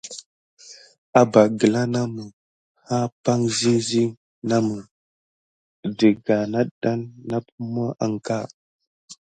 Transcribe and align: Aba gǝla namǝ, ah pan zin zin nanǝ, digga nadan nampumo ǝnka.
Aba 1.21 1.41
gǝla 1.57 1.81
namǝ, 1.93 2.25
ah 2.95 3.07
pan 3.23 3.39
zin 3.57 3.77
zin 3.87 4.09
nanǝ, 4.49 4.75
digga 5.97 6.37
nadan 6.51 6.99
nampumo 7.27 7.85
ǝnka. 8.05 8.37